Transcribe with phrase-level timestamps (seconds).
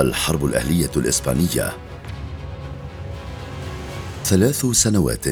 [0.00, 1.72] الحرب الأهلية الإسبانية.
[4.24, 5.24] ثلاث سنوات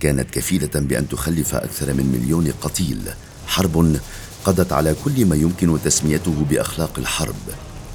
[0.00, 2.98] كانت كفيلة بأن تخلف أكثر من مليون قتيل.
[3.46, 3.96] حرب
[4.44, 7.34] قضت على كل ما يمكن تسميته بأخلاق الحرب.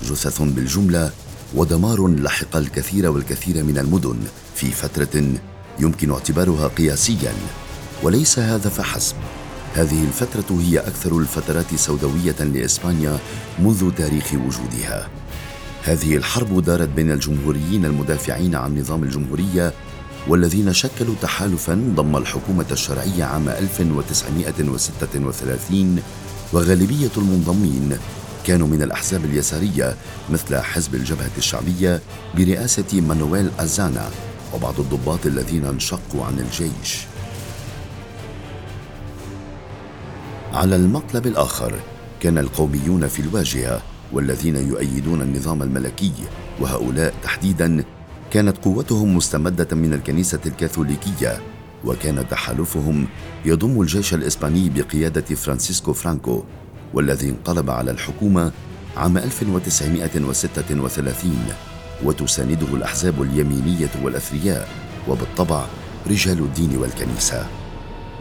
[0.03, 1.11] جثث بالجملة
[1.55, 4.17] ودمار لحق الكثير والكثير من المدن
[4.55, 5.23] في فترة
[5.79, 7.33] يمكن اعتبارها قياسيا
[8.03, 9.15] وليس هذا فحسب.
[9.73, 13.19] هذه الفترة هي أكثر الفترات سوداوية لإسبانيا
[13.59, 15.09] منذ تاريخ وجودها.
[15.89, 19.73] هذه الحرب دارت بين الجمهوريين المدافعين عن نظام الجمهورية
[20.27, 26.01] والذين شكلوا تحالفا ضم الحكومة الشرعية عام 1936
[26.53, 27.97] وغالبية المنضمين
[28.45, 29.95] كانوا من الأحزاب اليسارية
[30.29, 32.01] مثل حزب الجبهة الشعبية
[32.37, 34.09] برئاسة مانويل أزانا
[34.53, 36.97] وبعض الضباط الذين انشقوا عن الجيش.
[40.53, 41.73] على المقلب الآخر
[42.19, 43.81] كان القوميون في الواجهة
[44.13, 46.11] والذين يؤيدون النظام الملكي
[46.59, 47.83] وهؤلاء تحديدا
[48.31, 51.39] كانت قوتهم مستمدة من الكنيسة الكاثوليكية
[51.85, 53.07] وكان تحالفهم
[53.45, 56.43] يضم الجيش الإسباني بقيادة فرانسيسكو فرانكو
[56.93, 58.51] والذي انقلب على الحكومة
[58.97, 61.31] عام 1936
[62.03, 64.69] وتسانده الأحزاب اليمينية والأثرياء
[65.07, 65.65] وبالطبع
[66.07, 67.47] رجال الدين والكنيسة.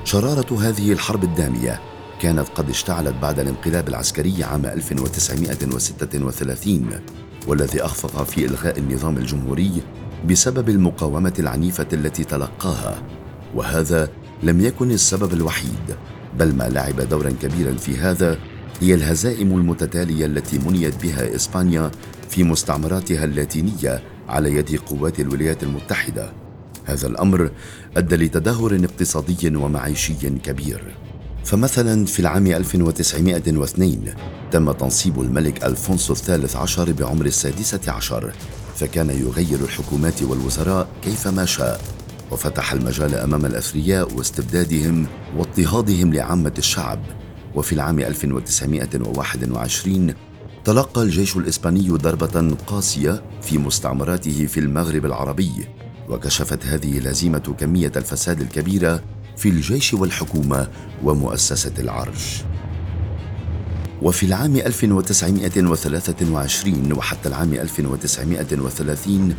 [0.05, 1.81] شرارة هذه الحرب الدامية
[2.21, 6.91] كانت قد اشتعلت بعد الانقلاب العسكري عام 1936
[7.47, 9.83] والذي أخفق في إلغاء النظام الجمهوري
[10.29, 13.03] بسبب المقاومة العنيفة التي تلقاها.
[13.55, 14.09] وهذا
[14.43, 15.97] لم يكن السبب الوحيد
[16.39, 18.39] بل ما لعب دورا كبيرا في هذا
[18.81, 21.91] هي الهزائم المتتالية التي منيت بها إسبانيا
[22.29, 26.33] في مستعمراتها اللاتينية على يد قوات الولايات المتحدة.
[26.85, 27.51] هذا الأمر
[27.97, 31.08] أدى لتدهور اقتصادي ومعيشي كبير.
[31.49, 34.15] فمثلا في العام 1902
[34.51, 38.33] تم تنصيب الملك ألفونسو الثالث عشر بعمر السادسة عشر
[38.77, 41.81] فكان يغير الحكومات والوزراء كيفما شاء
[42.31, 47.01] وفتح المجال أمام الأثرياء واستبدادهم واضطهادهم لعامة الشعب.
[47.55, 50.15] وفي العام 1921
[50.65, 55.53] تلقى الجيش الإسباني ضربة قاسية في مستعمراته في المغرب العربي
[56.09, 59.03] وكشفت هذه الهزيمة كمية الفساد الكبيرة
[59.39, 60.69] في الجيش والحكومة
[61.05, 62.43] ومؤسسة العرش
[64.03, 69.35] وفي العام 1923 وحتى العام 1930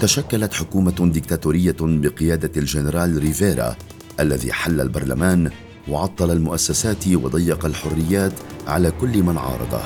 [0.00, 3.76] تشكلت حكومة ديكتاتورية بقيادة الجنرال ريفيرا
[4.20, 5.50] الذي حل البرلمان
[5.88, 8.32] وعطل المؤسسات وضيق الحريات
[8.66, 9.80] على كل من عارضه.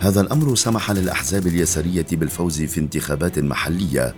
[0.00, 4.14] هذا الأمر سمح للأحزاب اليسارية بالفوز في انتخابات محلية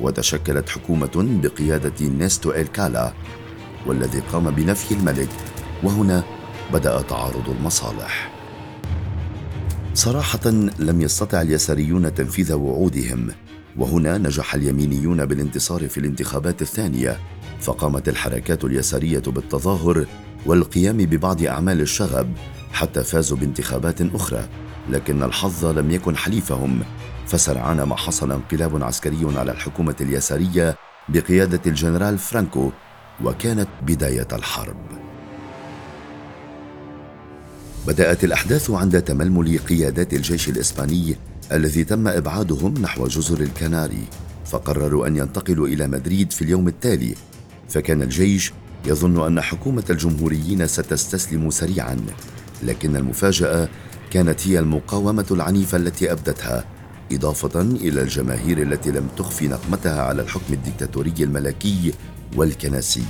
[0.00, 3.12] وتشكلت حكومة بقيادة نيسيتو ألكالا
[3.86, 5.28] والذي قام بنفي الملك
[5.82, 6.24] وهنا
[6.72, 8.30] بدأ تعارض المصالح.
[9.94, 13.30] صراحة لم يستطع اليساريون تنفيذ وعودهم
[13.76, 17.18] وهنا نجح اليمينيون بالانتصار في الانتخابات الثانية.
[17.60, 20.06] فقامت الحركات اليسارية بالتظاهر
[20.46, 22.32] والقيام ببعض أعمال الشغب
[22.72, 24.48] حتى فازوا بانتخابات أخرى.
[24.90, 26.80] لكن الحظ لم يكن حليفهم.
[27.26, 30.76] فسرعان ما حصل انقلاب عسكري على الحكومة اليسارية
[31.08, 32.70] بقيادة الجنرال فرانكو
[33.24, 34.76] وكانت بداية الحرب.
[37.86, 41.16] بدأت الأحداث عند تململ قيادات الجيش الإسباني
[41.52, 44.04] الذي تم إبعادهم نحو جزر الكناري
[44.44, 47.14] فقرروا أن ينتقلوا إلى مدريد في اليوم التالي.
[47.68, 48.52] فكان الجيش
[48.86, 51.96] يظن أن حكومة الجمهوريين ستستسلم سريعا
[52.62, 53.68] لكن المفاجأة
[54.10, 56.64] كانت هي المقاومة العنيفة التي أبدتها
[57.12, 61.92] إضافة إلى الجماهير التي لم تخفي نقمتها على الحكم الدكتاتوري الملكي
[62.36, 63.04] والكنسي.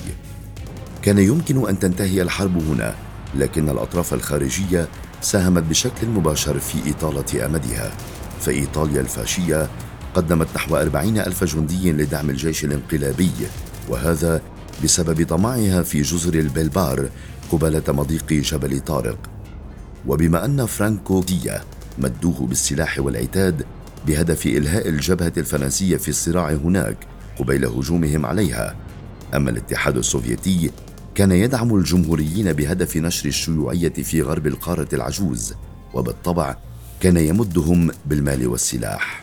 [1.02, 2.94] كان يمكن أن تنتهي الحرب هنا
[3.34, 4.88] لكن الأطراف الخارجية
[5.20, 7.92] ساهمت بشكل مباشر في إطالة أمدها.
[8.40, 9.69] فإيطاليا الفاشية
[10.14, 13.31] قدمت نحو أربعين ألف جندي لدعم الجيش الانقلابي
[13.88, 14.43] وهذا
[14.84, 17.08] بسبب طمعها في جزر البلبار
[17.52, 19.19] قبالة مضيق جبل طارق.
[20.06, 21.62] وبما أن فرانكو ديا
[21.98, 23.64] مدوه بالسلاح والعتاد
[24.06, 26.96] بهدف إلهاء الجبهة الفرنسية في الصراع هناك
[27.38, 28.76] قبيل هجومهم عليها
[29.34, 30.70] أما الاتحاد السوفيتي
[31.14, 35.54] كان يدعم الجمهوريين بهدف نشر الشيوعية في غرب القارة العجوز
[35.94, 36.56] وبالطبع
[37.00, 39.20] كان يمدهم بالمال والسلاح.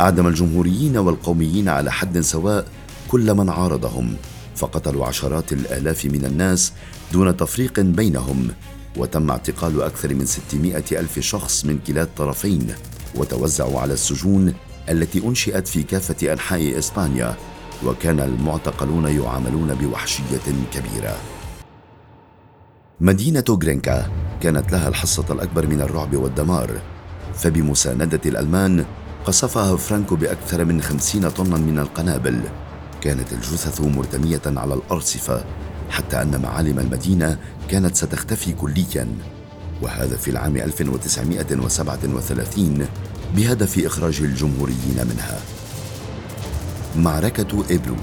[0.00, 2.66] أعدم الجمهوريين والقوميين على حد سواء
[3.08, 4.16] كل من عارضهم
[4.56, 6.72] فقتلوا عشرات الآلاف من الناس
[7.12, 8.48] دون تفريق بينهم
[8.96, 12.74] وتم اعتقال أكثر من 600 ألف شخص من كلا الطرفين
[13.14, 14.54] وتوزعوا على السجون
[14.88, 17.36] التي أنشئت في كافة أنحاء إسبانيا.
[17.86, 20.40] وكان المعتقلون يعاملون بوحشية
[20.72, 21.16] كبيرة.
[23.00, 26.70] مدينة غرينكا كانت لها الحصة الأكبر من الرعب والدمار
[27.34, 28.84] فبمساندة الألمان
[29.24, 32.40] قصفها فرانكو بأكثر من خمسين طنا من القنابل.
[33.00, 35.44] كانت الجثث مرتمية على الأرصفة
[35.90, 37.38] حتى أن معالم المدينة
[37.68, 39.08] كانت ستختفي كلياً.
[39.82, 42.86] وهذا في العام 1937
[43.36, 45.40] بهدف إخراج الجمهوريين منها.
[46.96, 47.96] معركة إبرو.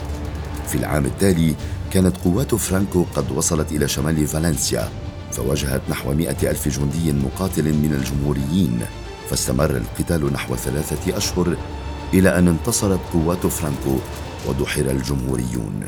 [0.68, 1.56] في العام التالي
[1.92, 4.90] كانت قوات فرانكو قد وصلت إلى شمال فالنسيا
[5.32, 8.80] فواجهت نحو مئة ألف جندي مقاتل من الجمهوريين
[9.30, 11.58] فاستمر القتال نحو ثلاثة أشهر
[12.14, 13.96] إلى أن انتصرت قوات فرانكو
[14.48, 15.84] ودحر الجمهوريون.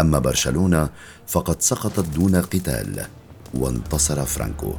[0.00, 0.88] أما برشلونة
[1.26, 3.06] فقد سقطت دون قتال
[3.54, 4.74] وانتصر فرانكو.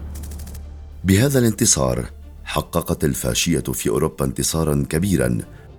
[1.03, 2.05] بهذا الانتصار
[2.45, 5.37] حققت الفاشية في أوروبا انتصارا كبيرا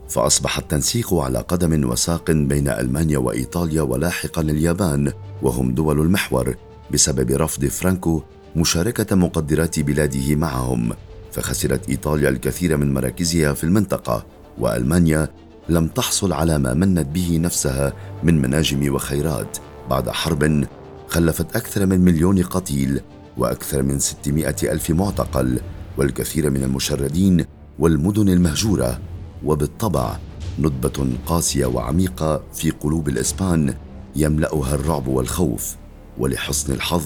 [0.09, 5.13] فأصبح التنسيق على قدم وساق بين ألمانيا وإيطاليا ولاحقا اليابان
[5.43, 6.55] وهم دول المحور
[6.91, 8.23] بسبب رفض فرانكو
[8.57, 10.93] مشاركة مقدرات بلاده معهم.
[11.33, 14.27] فخسرت إيطاليا الكثير من مراكزها في المنطقة
[14.59, 15.29] وألمانيا
[15.69, 17.93] لم تحصل على ما منت به نفسها
[18.23, 19.59] من مناجم وخيرات.
[19.91, 20.65] بعد حرب
[21.09, 23.01] خلفت أكثر من مليون قتيل
[23.37, 25.61] وأكثر من ستمائة ألف معتقل
[25.99, 27.45] والكثير من المشردين
[27.79, 29.01] والمدن المهجورة
[29.45, 30.17] وبالطبع
[30.59, 33.75] ندبة قاسية وعميقة في قلوب الإسبان
[34.17, 35.77] يملأها الرعب والخوف
[36.19, 37.05] ولحسن الحظ